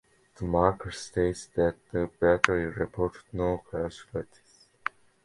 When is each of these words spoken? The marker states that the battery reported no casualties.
The 0.37 0.45
marker 0.45 0.89
states 0.89 1.45
that 1.55 1.75
the 1.91 2.09
battery 2.19 2.65
reported 2.65 3.21
no 3.31 3.61
casualties. 3.69 4.65